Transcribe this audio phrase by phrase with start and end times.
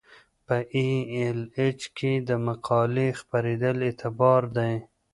[0.45, 4.73] په ای ایل ایچ کې د مقالې خپریدل اعتبار دی.